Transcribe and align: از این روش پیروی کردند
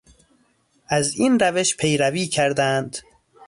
از 0.87 1.15
این 1.15 1.39
روش 1.39 1.77
پیروی 1.77 2.27
کردند 2.27 2.97